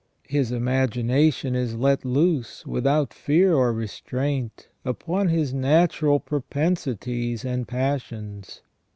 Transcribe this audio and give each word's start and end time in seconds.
His 0.27 0.51
imagination 0.51 1.53
is 1.53 1.75
let 1.75 2.03
loose, 2.03 2.65
without 2.65 3.13
fear 3.13 3.53
or 3.53 3.71
restraint, 3.71 4.67
upon 4.83 5.27
his 5.27 5.53
natural 5.53 6.19
propensities 6.19 7.45
and 7.45 7.67
passions. 7.67 8.63